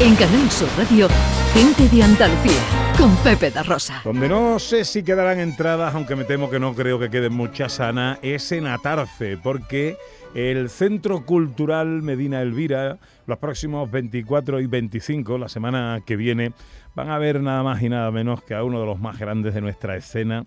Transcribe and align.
En 0.00 0.16
Canal 0.16 0.50
Sur 0.50 0.68
Radio, 0.76 1.08
gente 1.52 1.88
de 1.88 2.02
Andalucía, 2.02 2.60
con 2.98 3.14
Pepe 3.18 3.52
da 3.52 3.62
Rosa. 3.62 4.00
Donde 4.04 4.28
no 4.28 4.58
sé 4.58 4.84
si 4.84 5.04
quedarán 5.04 5.38
entradas, 5.38 5.94
aunque 5.94 6.16
me 6.16 6.24
temo 6.24 6.50
que 6.50 6.58
no 6.58 6.74
creo 6.74 6.98
que 6.98 7.10
queden 7.10 7.32
muchas, 7.32 7.78
Ana, 7.78 8.18
es 8.20 8.50
en 8.50 8.66
Atarce, 8.66 9.36
porque 9.36 9.96
el 10.34 10.68
Centro 10.68 11.24
Cultural 11.24 12.02
Medina 12.02 12.42
Elvira, 12.42 12.98
los 13.26 13.38
próximos 13.38 13.88
24 13.88 14.60
y 14.60 14.66
25, 14.66 15.38
la 15.38 15.48
semana 15.48 16.00
que 16.04 16.16
viene, 16.16 16.52
van 16.96 17.10
a 17.10 17.18
ver 17.18 17.40
nada 17.40 17.62
más 17.62 17.80
y 17.80 17.88
nada 17.88 18.10
menos 18.10 18.42
que 18.42 18.54
a 18.54 18.64
uno 18.64 18.80
de 18.80 18.86
los 18.86 18.98
más 18.98 19.16
grandes 19.18 19.54
de 19.54 19.60
nuestra 19.60 19.96
escena, 19.96 20.44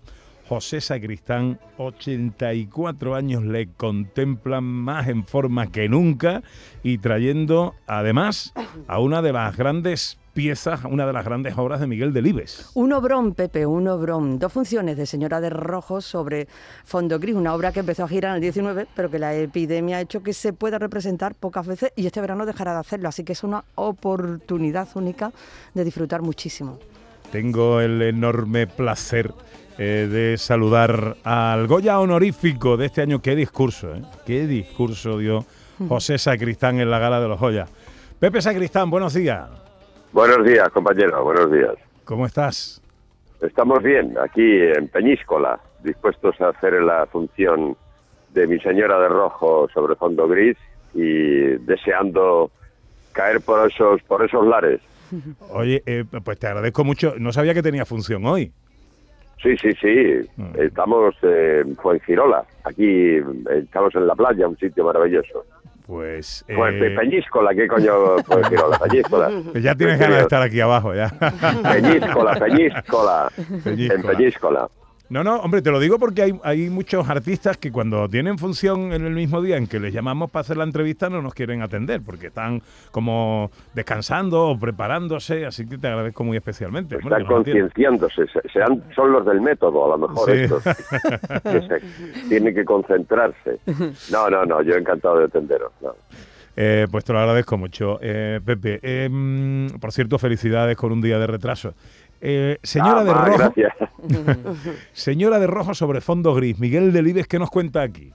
José 0.48 0.80
Sacristán, 0.80 1.60
84 1.76 3.14
años 3.14 3.44
le 3.44 3.68
contemplan 3.68 4.64
más 4.64 5.06
en 5.08 5.26
forma 5.26 5.66
que 5.66 5.90
nunca 5.90 6.42
y 6.82 6.98
trayendo 6.98 7.74
además 7.86 8.54
a 8.86 8.98
una 8.98 9.20
de 9.20 9.34
las 9.34 9.56
grandes 9.58 10.18
piezas, 10.32 10.84
una 10.84 11.06
de 11.06 11.12
las 11.12 11.24
grandes 11.24 11.58
obras 11.58 11.80
de 11.80 11.86
Miguel 11.86 12.14
Delibes. 12.14 12.70
Un 12.74 12.94
obrón, 12.94 13.34
Pepe, 13.34 13.66
un 13.66 13.88
obrón. 13.88 14.38
Dos 14.38 14.52
funciones 14.52 14.96
de 14.96 15.04
Señora 15.04 15.40
de 15.40 15.50
Rojo 15.50 16.00
sobre 16.00 16.48
Fondo 16.84 17.18
Gris, 17.18 17.34
una 17.34 17.54
obra 17.54 17.72
que 17.72 17.80
empezó 17.80 18.04
a 18.04 18.08
girar 18.08 18.30
en 18.30 18.36
el 18.36 18.40
19, 18.42 18.86
pero 18.94 19.10
que 19.10 19.18
la 19.18 19.34
epidemia 19.34 19.98
ha 19.98 20.00
hecho 20.00 20.22
que 20.22 20.32
se 20.32 20.54
pueda 20.54 20.78
representar 20.78 21.34
pocas 21.34 21.66
veces 21.66 21.92
y 21.94 22.06
este 22.06 22.22
verano 22.22 22.46
dejará 22.46 22.72
de 22.72 22.78
hacerlo. 22.78 23.10
Así 23.10 23.22
que 23.22 23.34
es 23.34 23.44
una 23.44 23.64
oportunidad 23.74 24.88
única 24.94 25.30
de 25.74 25.84
disfrutar 25.84 26.22
muchísimo. 26.22 26.78
Tengo 27.32 27.80
el 27.80 28.00
enorme 28.00 28.66
placer 28.66 29.32
eh, 29.78 30.08
de 30.10 30.38
saludar 30.38 31.16
al 31.24 31.66
Goya 31.66 32.00
honorífico 32.00 32.76
de 32.76 32.86
este 32.86 33.02
año. 33.02 33.20
Qué 33.20 33.36
discurso, 33.36 33.94
¿eh? 33.94 34.02
Qué 34.26 34.46
discurso 34.46 35.18
dio 35.18 35.44
José 35.88 36.18
Sacristán 36.18 36.80
en 36.80 36.90
la 36.90 36.98
gala 36.98 37.20
de 37.20 37.28
los 37.28 37.38
Goya. 37.38 37.66
Pepe 38.18 38.40
Sacristán, 38.40 38.90
buenos 38.90 39.14
días. 39.14 39.48
Buenos 40.12 40.44
días, 40.44 40.68
compañero, 40.70 41.22
buenos 41.22 41.52
días. 41.52 41.74
¿Cómo 42.04 42.24
estás? 42.26 42.82
Estamos 43.42 43.82
bien, 43.82 44.16
aquí 44.18 44.62
en 44.62 44.88
Peñíscola, 44.88 45.60
dispuestos 45.84 46.40
a 46.40 46.48
hacer 46.48 46.72
la 46.82 47.06
función 47.06 47.76
de 48.30 48.46
mi 48.46 48.58
señora 48.60 48.98
de 48.98 49.08
rojo 49.08 49.68
sobre 49.72 49.94
fondo 49.94 50.26
gris 50.26 50.56
y 50.94 51.56
deseando 51.64 52.50
caer 53.12 53.40
por 53.42 53.70
esos, 53.70 54.02
por 54.02 54.24
esos 54.24 54.46
lares. 54.46 54.80
Oye, 55.50 55.82
eh, 55.86 56.04
pues 56.24 56.38
te 56.38 56.46
agradezco 56.46 56.84
mucho. 56.84 57.14
No 57.18 57.32
sabía 57.32 57.54
que 57.54 57.62
tenía 57.62 57.84
función 57.84 58.24
hoy. 58.26 58.52
Sí, 59.42 59.56
sí, 59.56 59.70
sí. 59.80 60.28
Mm. 60.36 60.60
Estamos 60.60 61.14
en 61.22 61.76
Fuengirola. 61.76 62.44
Aquí 62.64 63.16
estamos 63.50 63.94
en 63.94 64.06
la 64.06 64.14
playa, 64.14 64.48
un 64.48 64.58
sitio 64.58 64.84
maravilloso. 64.84 65.44
Pues. 65.86 66.44
Pues 66.54 66.74
eh... 66.74 66.94
Peñíscola, 66.98 67.54
¿qué 67.54 67.66
coño 67.66 68.18
Fuengirola? 68.18 68.78
Peñíscola. 68.88 69.30
ya 69.54 69.74
tienes 69.74 69.98
ganas 69.98 70.16
de 70.16 70.22
estar 70.22 70.42
aquí 70.42 70.60
abajo, 70.60 70.94
ya. 70.94 71.08
Peñíscola, 71.62 72.34
Peñíscola. 72.34 73.30
Peñíscola. 73.64 73.94
En 73.94 74.02
Peñíscola. 74.02 74.68
No, 75.10 75.24
no, 75.24 75.36
hombre, 75.36 75.62
te 75.62 75.70
lo 75.70 75.80
digo 75.80 75.98
porque 75.98 76.22
hay, 76.22 76.40
hay 76.42 76.68
muchos 76.68 77.08
artistas 77.08 77.56
que 77.56 77.72
cuando 77.72 78.06
tienen 78.10 78.36
función 78.36 78.92
en 78.92 79.06
el 79.06 79.14
mismo 79.14 79.40
día 79.40 79.56
en 79.56 79.66
que 79.66 79.80
les 79.80 79.94
llamamos 79.94 80.30
para 80.30 80.42
hacer 80.42 80.58
la 80.58 80.64
entrevista 80.64 81.08
no 81.08 81.22
nos 81.22 81.32
quieren 81.32 81.62
atender 81.62 82.02
porque 82.04 82.26
están 82.26 82.60
como 82.90 83.50
descansando 83.74 84.48
o 84.48 84.58
preparándose, 84.58 85.46
así 85.46 85.66
que 85.66 85.78
te 85.78 85.88
agradezco 85.88 86.24
muy 86.24 86.36
especialmente. 86.36 86.96
Están 86.96 87.24
concienciándose, 87.24 88.26
sean, 88.52 88.84
son 88.94 89.12
los 89.12 89.24
del 89.24 89.40
método 89.40 89.86
a 89.86 89.96
lo 89.96 90.08
mejor 90.08 90.30
estos, 90.30 90.62
que 90.62 91.62
se, 91.62 92.28
tienen 92.28 92.54
que 92.54 92.66
concentrarse. 92.66 93.60
No, 94.12 94.28
no, 94.28 94.44
no, 94.44 94.60
yo 94.60 94.74
encantado 94.74 95.18
de 95.20 95.24
atenderos. 95.24 95.72
Eh, 96.54 96.86
pues 96.90 97.04
te 97.04 97.12
lo 97.14 97.20
agradezco 97.20 97.56
mucho, 97.56 97.98
eh, 98.02 98.40
Pepe. 98.44 98.80
Eh, 98.82 99.08
por 99.80 99.92
cierto, 99.92 100.18
felicidades 100.18 100.76
con 100.76 100.92
un 100.92 101.00
día 101.00 101.18
de 101.18 101.26
retraso. 101.26 101.72
Eh, 102.20 102.58
señora 102.62 103.04
de 103.04 103.12
Rojo. 103.14 103.52
señora 104.92 105.38
de 105.38 105.46
Rojo 105.46 105.74
sobre 105.74 106.00
fondo 106.00 106.34
gris. 106.34 106.58
Miguel 106.58 106.92
Delibes, 106.92 107.26
¿qué 107.26 107.38
nos 107.38 107.50
cuenta 107.50 107.82
aquí? 107.82 108.12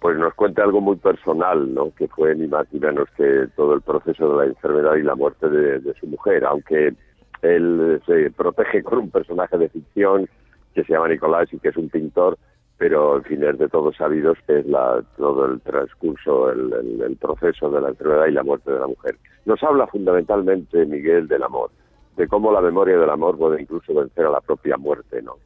Pues 0.00 0.16
nos 0.16 0.32
cuenta 0.34 0.62
algo 0.62 0.80
muy 0.80 0.96
personal, 0.96 1.74
¿no? 1.74 1.92
Que 1.94 2.08
fue 2.08 2.34
ni 2.34 2.46
más 2.46 2.66
ni 2.72 2.80
menos 2.80 3.08
que 3.16 3.48
todo 3.54 3.74
el 3.74 3.82
proceso 3.82 4.30
de 4.30 4.44
la 4.44 4.50
enfermedad 4.50 4.96
y 4.96 5.02
la 5.02 5.14
muerte 5.14 5.48
de, 5.48 5.94
su 6.00 6.06
mujer, 6.06 6.44
aunque 6.44 6.94
él 7.42 8.02
se 8.06 8.30
protege 8.30 8.82
con 8.82 8.98
un 8.98 9.10
personaje 9.10 9.58
de 9.58 9.68
ficción 9.68 10.28
que 10.74 10.84
se 10.84 10.92
llama 10.92 11.08
Nicolás 11.08 11.52
y 11.52 11.58
que 11.58 11.68
es 11.68 11.76
un 11.76 11.90
pintor, 11.90 12.38
pero 12.78 13.16
en 13.16 13.24
fin 13.24 13.44
es 13.44 13.58
de 13.58 13.68
todos 13.68 13.96
sabidos 13.96 14.38
que 14.46 14.60
es 14.60 14.66
la, 14.66 15.02
todo 15.18 15.44
el 15.44 15.60
transcurso, 15.60 16.50
el, 16.50 17.02
el 17.02 17.16
proceso 17.16 17.70
de 17.70 17.82
la 17.82 17.88
enfermedad 17.90 18.26
y 18.26 18.32
la 18.32 18.42
muerte 18.42 18.72
de 18.72 18.80
la 18.80 18.86
mujer. 18.86 19.16
Nos 19.44 19.62
habla 19.62 19.86
fundamentalmente 19.86 20.86
Miguel 20.86 21.28
del 21.28 21.42
amor 21.42 21.70
de 22.16 22.28
cómo 22.28 22.52
la 22.52 22.60
memoria 22.60 22.98
del 22.98 23.10
amor 23.10 23.38
puede 23.38 23.62
incluso 23.62 23.94
vencer 23.94 24.26
a 24.26 24.30
la 24.30 24.40
propia 24.40 24.76
muerte, 24.76 25.22
¿no? 25.22 25.36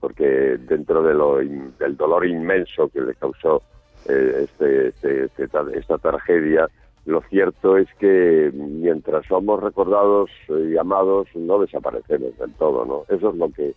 Porque 0.00 0.58
dentro 0.58 1.02
de 1.02 1.14
lo 1.14 1.36
del 1.36 1.96
dolor 1.96 2.26
inmenso 2.26 2.88
que 2.88 3.00
le 3.00 3.14
causó 3.14 3.62
eh, 4.08 4.44
este, 4.44 4.88
este, 4.88 5.24
este 5.24 5.48
esta 5.78 5.98
tragedia, 5.98 6.68
lo 7.04 7.20
cierto 7.22 7.76
es 7.76 7.88
que 7.98 8.50
mientras 8.54 9.26
somos 9.26 9.62
recordados 9.62 10.30
y 10.48 10.76
amados, 10.76 11.28
no 11.34 11.58
desaparecemos 11.60 12.36
del 12.38 12.52
todo, 12.54 12.84
¿no? 12.84 13.04
Eso 13.14 13.30
es 13.30 13.36
lo 13.36 13.50
que 13.50 13.74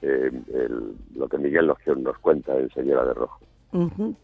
eh, 0.00 0.30
lo 1.16 1.28
que 1.28 1.38
Miguel 1.38 1.66
nos, 1.66 1.78
nos 1.98 2.18
cuenta 2.18 2.56
en 2.56 2.70
Señora 2.70 3.04
de 3.04 3.14
Rojo. 3.14 3.40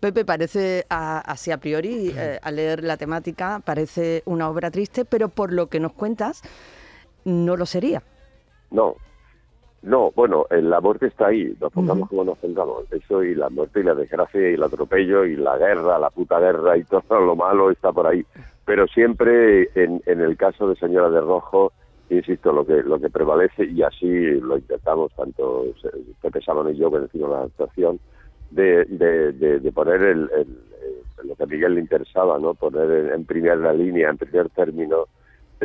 Pepe, 0.01 0.25
parece 0.25 0.87
así 0.89 1.51
a 1.51 1.59
priori, 1.59 2.13
eh, 2.17 2.39
al 2.41 2.57
leer 2.57 2.83
la 2.83 2.97
temática, 2.97 3.61
parece 3.63 4.23
una 4.25 4.49
obra 4.49 4.71
triste, 4.71 5.05
pero 5.05 5.29
por 5.29 5.53
lo 5.53 5.67
que 5.67 5.81
nos 5.81 5.93
cuentas, 5.93 6.43
no 7.25 7.57
lo 7.57 7.67
sería. 7.67 8.03
No, 8.71 8.97
no, 9.83 10.11
bueno, 10.13 10.47
la 10.51 10.81
muerte 10.81 11.07
está 11.07 11.27
ahí, 11.27 11.55
nos 11.61 11.71
pongamos 11.71 12.09
como 12.09 12.25
nos 12.25 12.39
pongamos. 12.39 12.91
Eso 12.91 13.23
y 13.23 13.35
la 13.35 13.51
muerte 13.51 13.81
y 13.81 13.83
la 13.83 13.95
desgracia 13.95 14.51
y 14.51 14.55
el 14.55 14.63
atropello 14.63 15.27
y 15.27 15.37
la 15.37 15.59
guerra, 15.59 15.99
la 15.99 16.11
puta 16.11 16.41
guerra 16.41 16.79
y 16.79 16.85
todo 16.85 17.21
lo 17.21 17.37
malo 17.37 17.71
está 17.71 17.93
por 17.93 18.07
ahí. 18.07 18.25
Pero 18.65 18.87
siempre 18.87 19.69
en, 19.75 20.03
en 20.07 20.21
el 20.23 20.37
caso 20.39 20.69
de 20.69 20.77
Señora 20.77 21.11
de 21.11 21.21
Rojo, 21.21 21.73
insisto, 22.09 22.51
lo 22.53 22.65
que 22.65 22.83
lo 22.83 22.99
que 22.99 23.11
prevalece 23.11 23.65
y 23.65 23.83
así 23.83 24.41
lo 24.41 24.57
intentamos 24.57 25.13
tanto 25.15 25.67
Pepe 26.23 26.41
Sábano 26.41 26.71
y 26.71 26.77
yo 26.77 26.91
que 26.91 27.01
decimos 27.01 27.31
la 27.31 27.43
actuación, 27.43 28.01
de, 28.51 28.85
de, 28.85 29.33
de, 29.33 29.73
poner 29.73 30.03
el, 30.03 30.31
lo 31.25 31.35
que 31.35 31.43
a 31.43 31.47
Miguel 31.47 31.75
le 31.75 31.81
interesaba, 31.81 32.39
¿no? 32.39 32.55
Poner 32.55 33.13
en 33.13 33.25
primera 33.25 33.73
línea, 33.73 34.11
en 34.11 34.17
primer 34.17 34.49
término, 34.51 35.09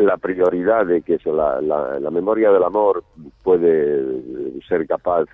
la 0.03 0.17
prioridad 0.17 0.85
de 0.85 1.01
que 1.01 1.19
la, 1.25 1.61
la, 1.61 2.11
memoria 2.11 2.51
del 2.51 2.63
amor 2.63 3.03
puede 3.43 4.61
ser 4.67 4.87
capaz 4.87 5.25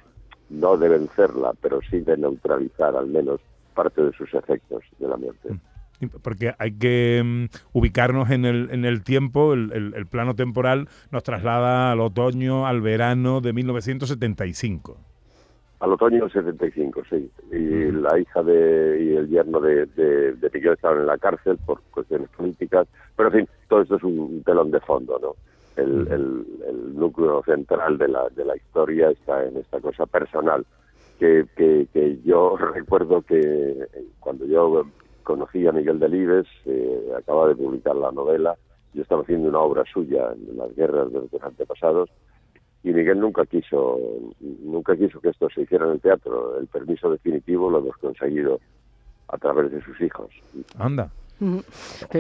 no 0.50 0.78
de 0.78 0.90
vencerla, 0.90 1.54
pero 1.62 1.80
sí 1.90 2.00
de 2.00 2.18
neutralizar 2.18 2.96
al 2.96 3.08
menos 3.08 3.42
parte 3.74 4.02
de 4.02 4.12
sus 4.14 4.34
efectos 4.34 4.84
de 5.00 5.08
la 5.08 5.18
muerte. 5.18 5.54
Mm. 5.54 6.08
Porque 6.22 6.54
hay 6.60 6.74
que 6.74 7.22
mm, 7.24 7.46
ubicarnos 7.74 8.30
en 8.30 8.46
el, 8.46 8.70
en 8.72 8.86
el 8.86 9.04
tiempo, 9.04 9.54
el, 9.54 9.94
el, 9.96 10.06
plano 10.08 10.36
temporal 10.36 10.90
nos 11.10 11.24
traslada 11.24 11.92
al 11.92 12.02
otoño, 12.02 12.68
al 12.68 12.82
verano 12.82 13.40
de 13.42 13.54
1975. 13.54 14.98
Al 15.80 15.92
otoño 15.92 16.22
del 16.22 16.32
75, 16.32 17.02
sí. 17.10 17.30
Y 17.52 17.92
la 17.92 18.18
hija 18.18 18.42
de, 18.44 19.04
y 19.04 19.16
el 19.16 19.28
yerno 19.28 19.60
de, 19.60 19.86
de, 19.88 20.34
de 20.34 20.50
Miguel 20.54 20.74
estaban 20.74 21.00
en 21.00 21.08
la 21.08 21.18
cárcel 21.18 21.58
por 21.66 21.82
cuestiones 21.92 22.30
políticas. 22.30 22.88
Pero, 23.16 23.30
en 23.30 23.36
fin, 23.36 23.50
todo 23.68 23.82
esto 23.82 23.96
es 23.98 24.04
un 24.04 24.42
telón 24.44 24.72
de 24.72 24.80
fondo, 24.80 25.20
¿no? 25.20 25.36
El, 25.76 26.08
el, 26.08 26.96
núcleo 26.96 27.44
central 27.44 27.98
de 27.98 28.08
la, 28.08 28.30
de 28.30 28.46
la 28.46 28.56
historia 28.56 29.10
está 29.10 29.44
en 29.44 29.58
esta 29.58 29.82
cosa 29.82 30.06
personal. 30.06 30.66
Que, 31.20 31.46
que, 31.56 31.88
que 31.94 32.20
yo 32.24 32.56
recuerdo 32.74 33.22
que 33.22 33.88
cuando 34.20 34.46
yo 34.46 34.86
conocí 35.24 35.68
a 35.68 35.74
Miguel 35.74 36.00
Delibes, 36.00 36.48
eh, 36.66 37.12
acaba 37.18 37.50
de 37.50 37.56
publicar 37.56 37.96
la 37.96 38.12
novela, 38.12 38.56
yo 38.94 39.02
estaba 39.02 39.24
haciendo 39.24 39.50
una 39.50 39.60
obra 39.60 39.84
suya 39.92 40.32
en 40.32 40.58
las 40.58 40.74
guerras 40.74 41.12
de 41.12 41.20
los 41.20 41.44
antepasados, 41.44 42.10
y 42.86 42.94
Miguel 42.94 43.20
nunca 43.20 43.44
quiso 43.48 44.00
nunca 44.40 44.96
quiso 44.96 45.20
que 45.20 45.30
esto 45.30 45.50
se 45.50 45.62
hiciera 45.62 45.86
en 45.86 45.94
el 45.94 46.00
teatro. 46.00 46.60
El 46.60 46.68
permiso 46.68 47.10
definitivo 47.10 47.68
lo 47.72 47.80
hemos 47.80 47.98
conseguido 47.98 48.60
a 49.28 49.38
través 49.40 49.72
de 49.72 49.82
sus 49.82 50.00
hijos. 50.02 50.30
Anda. 50.78 51.10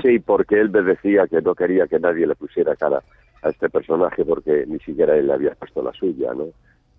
Sí 0.01 0.17
porque 0.17 0.59
él 0.59 0.71
me 0.71 0.81
decía 0.81 1.27
que 1.27 1.39
no 1.39 1.53
quería 1.53 1.85
que 1.85 1.99
nadie 1.99 2.25
le 2.25 2.35
pusiera 2.35 2.75
cara 2.75 3.03
a 3.43 3.49
este 3.49 3.69
personaje 3.69 4.25
porque 4.25 4.65
ni 4.65 4.79
siquiera 4.79 5.15
él 5.15 5.27
le 5.27 5.33
había 5.33 5.51
puesto 5.53 5.83
la 5.83 5.93
suya 5.93 6.33
no 6.33 6.47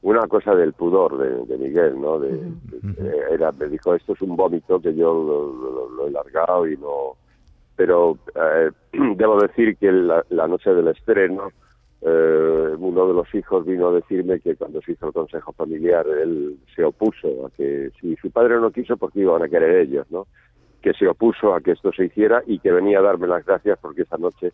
una 0.00 0.26
cosa 0.26 0.54
del 0.54 0.72
pudor 0.72 1.18
de, 1.18 1.58
Miguel 1.58 2.00
no 2.00 2.18
de, 2.18 2.40
era 3.30 3.52
me 3.52 3.66
dijo 3.66 3.94
esto 3.94 4.14
es 4.14 4.22
un 4.22 4.34
vómito 4.34 4.80
que 4.80 4.94
yo 4.94 5.90
lo, 5.94 6.06
he 6.06 6.10
largado 6.10 6.66
y 6.66 6.78
no 6.78 7.16
pero 7.74 8.16
eh, 8.34 8.70
debo 9.16 9.38
decir 9.40 9.76
que 9.76 9.92
la 9.92 10.48
noche 10.48 10.72
del 10.72 10.88
estreno 10.88 11.50
eh, 12.02 12.74
uno 12.78 13.08
de 13.08 13.14
los 13.14 13.34
hijos 13.34 13.64
vino 13.64 13.88
a 13.88 13.92
decirme 13.92 14.40
que 14.40 14.54
cuando 14.54 14.82
se 14.82 14.92
hizo 14.92 15.06
el 15.06 15.12
consejo 15.12 15.52
familiar 15.52 16.06
él 16.06 16.58
se 16.74 16.84
opuso 16.84 17.46
a 17.46 17.50
que 17.50 17.90
si 18.00 18.14
su 18.16 18.30
padre 18.30 18.60
no 18.60 18.70
quiso 18.70 18.96
porque 18.96 19.20
iban 19.20 19.42
a 19.42 19.48
querer 19.48 19.76
ellos, 19.76 20.06
¿no? 20.10 20.26
Que 20.82 20.92
se 20.92 21.08
opuso 21.08 21.54
a 21.54 21.60
que 21.60 21.72
esto 21.72 21.90
se 21.92 22.04
hiciera 22.04 22.42
y 22.46 22.58
que 22.58 22.70
venía 22.70 22.98
a 22.98 23.02
darme 23.02 23.26
las 23.26 23.44
gracias 23.44 23.78
porque 23.80 24.02
esa 24.02 24.18
noche 24.18 24.52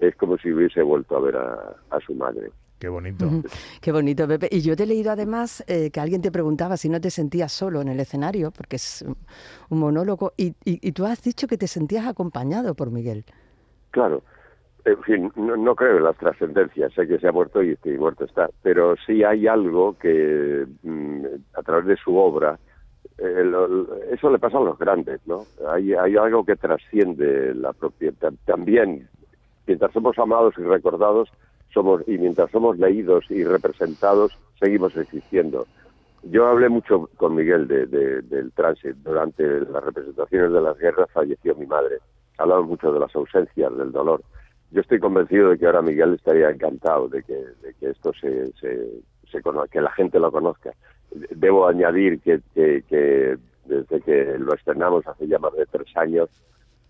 es 0.00 0.14
como 0.16 0.36
si 0.36 0.52
hubiese 0.52 0.82
vuelto 0.82 1.16
a 1.16 1.20
ver 1.20 1.36
a, 1.36 2.00
su 2.06 2.14
madre. 2.14 2.50
Qué 2.78 2.88
bonito. 2.88 3.26
Qué 3.80 3.90
bonito, 3.90 4.28
Pepe. 4.28 4.48
Y 4.50 4.60
yo 4.60 4.76
te 4.76 4.82
he 4.82 4.86
leído 4.86 5.10
además 5.10 5.64
eh, 5.66 5.90
que 5.90 5.98
alguien 5.98 6.20
te 6.20 6.30
preguntaba 6.30 6.76
si 6.76 6.90
no 6.90 7.00
te 7.00 7.10
sentías 7.10 7.50
solo 7.50 7.80
en 7.80 7.88
el 7.88 7.98
escenario, 7.98 8.50
porque 8.50 8.76
es 8.76 9.02
un 9.70 9.78
monólogo, 9.78 10.34
y, 10.36 10.54
y, 10.64 10.92
tú 10.92 11.06
has 11.06 11.22
dicho 11.22 11.46
que 11.46 11.56
te 11.56 11.68
sentías 11.68 12.06
acompañado 12.06 12.74
por 12.74 12.90
Miguel. 12.90 13.24
Claro. 13.92 14.22
En 14.86 15.02
fin, 15.02 15.32
no, 15.34 15.74
creo 15.74 15.96
en 15.96 16.04
las 16.04 16.16
trascendencias. 16.16 16.92
Sé 16.92 17.08
que 17.08 17.18
se 17.18 17.26
ha 17.26 17.32
muerto 17.32 17.60
y, 17.60 17.76
muerto 17.98 18.24
está. 18.24 18.48
Pero 18.62 18.94
sí 19.04 19.24
hay 19.24 19.48
algo 19.48 19.98
que, 19.98 20.64
mm, 20.84 21.24
a 21.54 21.62
través 21.62 21.86
de 21.86 21.96
su 21.96 22.16
obra, 22.16 22.56
eh, 23.18 23.52
eso 24.12 24.30
le 24.30 24.38
pasa 24.38 24.58
a 24.58 24.60
los 24.60 24.78
grandes, 24.78 25.20
¿no? 25.26 25.44
Hay, 25.68 25.92
hay 25.92 26.16
algo 26.16 26.44
que 26.44 26.54
trasciende 26.54 27.52
la 27.56 27.72
propiedad. 27.72 28.32
También, 28.44 29.08
mientras 29.66 29.92
somos 29.92 30.16
amados 30.20 30.54
y 30.56 30.62
recordados, 30.62 31.30
somos 31.74 32.06
y 32.06 32.16
mientras 32.18 32.52
somos 32.52 32.78
leídos 32.78 33.28
y 33.28 33.42
representados, 33.42 34.38
seguimos 34.60 34.96
existiendo. 34.96 35.66
Yo 36.22 36.46
hablé 36.46 36.68
mucho 36.68 37.10
con 37.16 37.34
Miguel 37.34 37.66
de, 37.66 37.86
del 37.86 38.52
tránsito. 38.52 38.96
Durante 39.02 39.42
las 39.62 39.82
representaciones 39.82 40.52
de 40.52 40.60
las 40.60 40.78
guerras 40.78 41.10
falleció 41.12 41.56
mi 41.56 41.66
madre. 41.66 41.98
Hablamos 42.38 42.68
mucho 42.68 42.92
de 42.92 43.00
las 43.00 43.14
ausencias, 43.16 43.76
del 43.76 43.90
dolor. 43.90 44.22
Yo 44.70 44.80
estoy 44.80 44.98
convencido 44.98 45.50
de 45.50 45.58
que 45.58 45.66
ahora 45.66 45.82
Miguel 45.82 46.14
estaría 46.14 46.50
encantado 46.50 47.08
de 47.08 47.22
que, 47.22 47.34
de 47.34 47.74
que 47.78 47.90
esto 47.90 48.12
se, 48.20 48.52
se, 48.52 49.00
se 49.30 49.42
que 49.70 49.80
la 49.80 49.90
gente 49.92 50.18
lo 50.18 50.30
conozca 50.32 50.72
debo 51.30 51.66
añadir 51.66 52.20
que, 52.20 52.40
desde 53.64 54.00
que 54.00 54.38
lo 54.38 54.54
estrenamos 54.54 55.06
hace 55.06 55.26
ya 55.26 55.38
más 55.38 55.52
de 55.54 55.66
tres 55.66 55.96
años, 55.96 56.28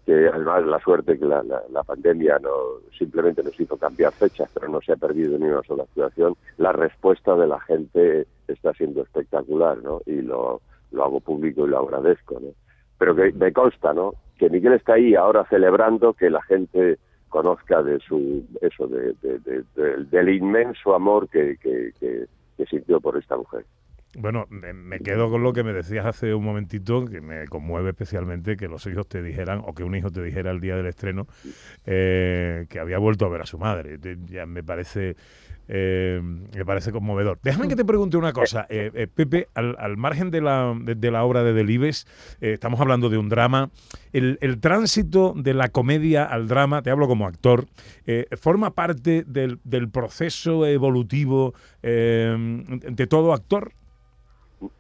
que 0.05 0.29
además 0.29 0.65
la 0.65 0.79
suerte 0.81 1.19
que 1.19 1.25
la, 1.25 1.43
pandemia 1.85 2.39
no 2.39 2.51
simplemente 2.97 3.43
nos 3.43 3.59
hizo 3.59 3.77
cambiar 3.77 4.13
fechas, 4.13 4.49
pero 4.55 4.69
no 4.69 4.81
se 4.81 4.93
ha 4.93 4.97
perdido 4.97 5.39
ni 5.39 5.47
una 5.47 5.63
sola 5.63 5.85
actuación, 5.85 6.35
la 6.59 6.73
respuesta 6.73 7.35
de 7.37 7.47
la 7.47 7.61
gente 7.61 8.27
está 8.47 8.73
siendo 8.75 9.03
espectacular, 9.03 9.79
¿no? 9.83 10.01
Y 10.07 10.23
lo, 10.23 10.61
lo 10.93 11.05
hago 11.05 11.21
público 11.21 11.67
y 11.67 11.71
lo 11.71 11.81
agradezco, 11.81 12.39
¿no? 12.41 12.49
Pero 12.99 13.15
que 13.17 13.33
me 13.33 13.53
consta, 13.53 13.93
¿no? 13.93 14.15
Que 14.39 14.49
Miguel 14.49 14.75
está 14.75 14.95
ahí 14.95 15.15
ahora 15.15 15.45
celebrando 15.49 16.15
que 16.15 16.31
la 16.31 16.43
gente 16.43 16.99
conozca 17.37 17.83
de 17.83 17.99
su 18.01 18.47
eso 18.63 18.87
de, 18.87 19.15
del 20.11 20.29
inmenso 20.31 20.95
amor 20.95 21.29
que, 21.29 21.59
que, 21.59 21.93
que 22.01 22.67
sintió 22.67 22.99
por 22.99 23.19
esta 23.19 23.37
mujer. 23.37 23.67
Bueno, 24.15 24.47
me 24.49 25.01
quedo 25.01 25.29
con 25.31 25.43
lo 25.43 25.53
que 25.53 25.63
me 25.63 25.75
decías 25.75 26.07
hace 26.07 26.33
un 26.33 26.43
momentito, 26.43 27.05
que 27.05 27.21
me 27.21 27.47
conmueve 27.49 27.91
especialmente 27.91 28.57
que 28.57 28.67
los 28.67 28.87
hijos 28.87 29.07
te 29.09 29.23
dijeran, 29.23 29.61
o 29.65 29.75
que 29.75 29.85
un 29.85 29.95
hijo 29.95 30.11
te 30.11 30.23
dijera 30.23 30.51
el 30.53 30.61
día 30.61 30.75
del 30.75 30.87
estreno, 30.87 31.27
eh, 31.85 32.67
que 32.71 32.79
había 32.79 32.99
vuelto 32.99 33.27
a 33.27 33.29
ver 33.29 33.43
a 33.43 33.47
su 33.47 33.59
madre. 33.59 33.99
Ya 34.27 34.47
me 34.47 34.63
parece, 34.63 35.17
eh, 35.69 36.21
me 36.23 36.65
parece 36.65 36.93
conmovedor. 36.93 37.39
Déjame 37.43 37.69
que 37.69 37.77
te 37.77 37.85
pregunte 37.85 38.17
una 38.17 38.33
cosa, 38.33 38.67
eh, 38.71 39.07
Pepe, 39.15 39.49
al, 39.55 39.97
margen 39.99 40.31
de 40.31 40.41
la, 40.41 40.75
de, 40.81 41.11
la 41.11 41.23
obra 41.23 41.43
de 41.43 41.53
Delibes, 41.53 42.07
estamos 42.41 42.81
hablando 42.81 43.11
de 43.11 43.19
un 43.19 43.29
drama. 43.29 43.71
El, 44.15 44.39
el, 44.41 44.61
tránsito 44.61 45.35
de 45.37 45.53
la 45.53 45.69
comedia 45.69 46.25
al 46.25 46.49
drama, 46.49 46.81
te 46.81 46.89
hablo 46.89 47.07
como 47.07 47.27
actor, 47.27 47.67
forma 48.41 48.71
parte 48.71 49.25
del, 49.27 49.59
del 49.65 49.91
proceso 49.91 50.65
evolutivo 50.65 51.53
de 51.83 53.07
todo 53.11 53.35
actor. 53.35 53.73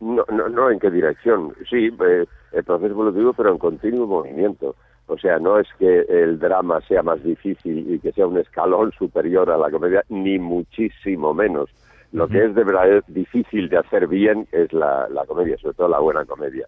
No, 0.01 0.25
no, 0.31 0.49
no, 0.49 0.71
¿en 0.71 0.79
qué 0.79 0.91
dirección? 0.91 1.55
Sí, 1.69 1.91
eh, 2.01 2.25
el 2.53 2.65
proceso 2.65 2.93
evolutivo, 2.93 3.33
pero 3.35 3.51
en 3.51 3.59
continuo 3.59 4.07
movimiento. 4.07 4.75
O 5.09 5.19
sea, 5.19 5.39
no 5.39 5.59
es 5.59 5.69
que 5.79 6.01
el 6.09 6.39
drama 6.39 6.81
sea 6.83 7.03
más 7.03 7.23
difícil 7.23 7.95
y 7.95 7.99
que 7.99 8.13
sea 8.13 8.27
un 8.27 8.39
escalón 8.39 8.93
superior 8.93 9.51
a 9.51 9.57
la 9.57 9.71
comedia, 9.71 10.03
ni 10.09 10.39
muchísimo 10.39 11.33
menos. 11.33 11.71
Lo 12.13 12.29
que 12.29 12.45
es 12.45 12.55
de 12.55 12.65
verdad 12.65 13.05
difícil 13.09 13.69
de 13.69 13.79
hacer 13.79 14.09
bien 14.09 14.49
es 14.51 14.73
la, 14.73 15.09
la 15.11 15.25
comedia, 15.27 15.59
sobre 15.59 15.75
todo 15.75 15.89
la 15.89 16.01
buena 16.01 16.25
comedia. 16.25 16.67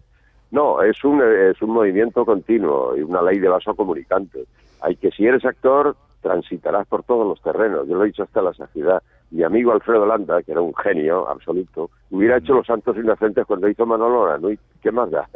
No, 0.51 0.81
es 0.81 1.03
un, 1.03 1.21
es 1.21 1.61
un 1.61 1.71
movimiento 1.71 2.25
continuo 2.25 2.95
y 2.95 3.01
una 3.01 3.21
ley 3.21 3.39
de 3.39 3.49
vaso 3.49 3.75
comunicante. 3.75 4.45
Hay 4.81 4.95
que, 4.95 5.11
si 5.11 5.25
eres 5.25 5.45
actor, 5.45 5.95
transitarás 6.21 6.87
por 6.87 7.03
todos 7.03 7.27
los 7.27 7.41
terrenos. 7.41 7.87
Yo 7.87 7.95
lo 7.95 8.03
he 8.03 8.07
dicho 8.07 8.23
hasta 8.23 8.41
la 8.41 8.53
saciedad 8.53 9.01
mi 9.31 9.43
amigo 9.43 9.71
Alfredo 9.71 10.05
Landa, 10.05 10.41
que 10.43 10.51
era 10.51 10.61
un 10.61 10.75
genio 10.75 11.27
absoluto, 11.29 11.89
hubiera 12.11 12.37
hecho 12.37 12.53
Los 12.53 12.67
Santos 12.67 12.97
Inocentes 12.97 13.45
cuando 13.45 13.69
hizo 13.69 13.85
Manolo 13.85 14.37
¿no? 14.37 14.49
¿Qué 14.81 14.91
más 14.91 15.11
da? 15.11 15.27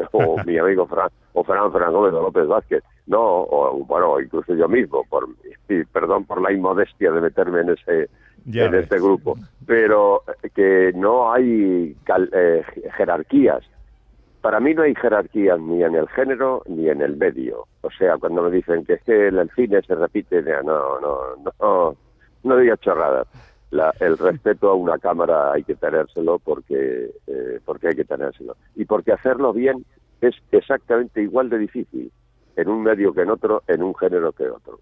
o 0.12 0.36
mi 0.44 0.56
amigo 0.58 0.86
Fran, 0.86 1.10
o 1.32 1.44
Fran 1.44 1.72
Fran 1.72 1.92
Gómez 1.92 2.14
o 2.14 2.22
López 2.22 2.46
Vázquez. 2.46 2.82
No, 3.06 3.20
o 3.20 3.84
bueno, 3.84 4.20
incluso 4.20 4.54
yo 4.54 4.68
mismo, 4.68 5.04
por 5.08 5.28
perdón 5.92 6.24
por 6.24 6.40
la 6.40 6.52
inmodestia 6.52 7.10
de 7.12 7.20
meterme 7.20 7.60
en 7.60 7.70
ese 7.70 8.08
en 8.46 8.74
este 8.74 8.98
grupo, 8.98 9.36
pero 9.66 10.22
que 10.54 10.92
no 10.94 11.32
hay 11.32 11.96
eh, 12.32 12.62
jerarquías. 12.96 13.62
Para 14.40 14.60
mí 14.60 14.72
no 14.72 14.82
hay 14.82 14.94
jerarquías 14.94 15.60
ni 15.60 15.82
en 15.82 15.94
el 15.94 16.08
género 16.08 16.62
ni 16.66 16.88
en 16.88 17.02
el 17.02 17.16
medio. 17.16 17.66
O 17.82 17.90
sea, 17.90 18.16
cuando 18.16 18.42
me 18.42 18.50
dicen 18.50 18.84
que 18.86 18.94
es 18.94 19.02
que 19.02 19.28
el 19.28 19.50
cine 19.54 19.82
se 19.82 19.94
repite, 19.94 20.42
no, 20.64 20.98
no, 21.00 21.36
no, 21.44 21.52
diga 22.70 22.76
chorradas. 22.76 23.26
el 24.00 24.18
respeto 24.18 24.70
a 24.70 24.74
una 24.74 24.98
cámara 24.98 25.52
hay 25.52 25.62
que 25.62 25.76
tenérselo 25.76 26.38
porque, 26.38 27.10
eh, 27.26 27.60
porque 27.64 27.88
hay 27.88 27.94
que 27.94 28.04
tenérselo. 28.04 28.56
Y 28.74 28.84
porque 28.84 29.12
hacerlo 29.12 29.52
bien 29.52 29.84
es 30.20 30.34
exactamente 30.50 31.22
igual 31.22 31.48
de 31.48 31.58
difícil 31.58 32.12
en 32.56 32.68
un 32.68 32.82
medio 32.82 33.14
que 33.14 33.22
en 33.22 33.30
otro, 33.30 33.62
en 33.68 33.82
un 33.82 33.94
género 33.94 34.32
que 34.32 34.44
en 34.44 34.50
otro. 34.50 34.79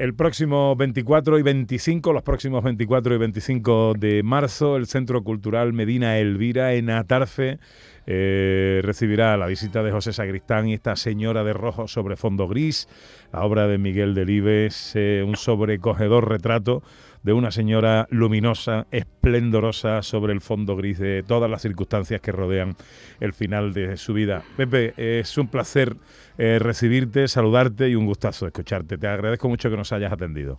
El 0.00 0.14
próximo 0.14 0.76
24 0.76 1.38
y 1.38 1.42
25, 1.42 2.14
los 2.14 2.22
próximos 2.22 2.64
24 2.64 3.16
y 3.16 3.18
25 3.18 3.92
de 3.98 4.22
marzo, 4.22 4.76
el 4.76 4.86
Centro 4.86 5.22
Cultural 5.22 5.74
Medina 5.74 6.16
Elvira 6.16 6.72
en 6.72 6.88
Atarfe 6.88 7.58
eh, 8.06 8.80
recibirá 8.82 9.36
la 9.36 9.46
visita 9.46 9.82
de 9.82 9.92
José 9.92 10.14
Sagristán 10.14 10.68
y 10.68 10.72
esta 10.72 10.96
señora 10.96 11.44
de 11.44 11.52
rojo 11.52 11.86
sobre 11.86 12.16
fondo 12.16 12.48
gris, 12.48 12.88
la 13.30 13.42
obra 13.44 13.68
de 13.68 13.76
Miguel 13.76 14.14
Delibes, 14.14 14.92
eh, 14.94 15.22
un 15.22 15.36
sobrecogedor 15.36 16.30
retrato 16.30 16.82
de 17.22 17.32
una 17.32 17.50
señora 17.50 18.06
luminosa, 18.10 18.86
esplendorosa 18.90 20.02
sobre 20.02 20.32
el 20.32 20.40
fondo 20.40 20.76
gris 20.76 20.98
de 20.98 21.22
todas 21.22 21.50
las 21.50 21.62
circunstancias 21.62 22.20
que 22.20 22.32
rodean 22.32 22.74
el 23.20 23.32
final 23.32 23.72
de 23.72 23.96
su 23.96 24.14
vida. 24.14 24.42
Pepe, 24.56 24.94
es 24.96 25.36
un 25.36 25.48
placer 25.48 25.96
eh, 26.38 26.58
recibirte, 26.58 27.28
saludarte 27.28 27.88
y 27.88 27.94
un 27.94 28.06
gustazo 28.06 28.46
escucharte. 28.46 28.96
Te 28.98 29.06
agradezco 29.06 29.48
mucho 29.48 29.70
que 29.70 29.76
nos 29.76 29.92
hayas 29.92 30.12
atendido. 30.12 30.58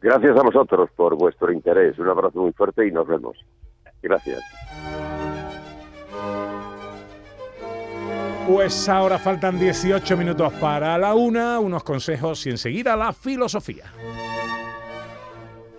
Gracias 0.00 0.36
a 0.36 0.42
vosotros 0.42 0.90
por 0.96 1.16
vuestro 1.16 1.52
interés. 1.52 1.96
Un 1.98 2.08
abrazo 2.08 2.40
muy 2.40 2.52
fuerte 2.52 2.86
y 2.86 2.90
nos 2.90 3.06
vemos. 3.06 3.38
Gracias. 4.02 4.40
Pues 8.48 8.88
ahora 8.88 9.18
faltan 9.18 9.60
18 9.60 10.16
minutos 10.16 10.52
para 10.54 10.98
la 10.98 11.14
una, 11.14 11.60
unos 11.60 11.84
consejos 11.84 12.44
y 12.46 12.50
enseguida 12.50 12.96
la 12.96 13.12
filosofía. 13.12 13.84